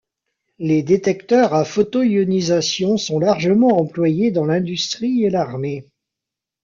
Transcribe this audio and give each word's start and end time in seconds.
Les 0.57 0.81
détecteurs 0.81 1.53
à 1.53 1.63
photoionisation 1.63 2.97
sont 2.97 3.19
largement 3.19 3.79
employés 3.79 4.31
dans 4.31 4.45
l'industrie 4.47 5.25
et 5.25 5.29
l'armée. 5.29 5.85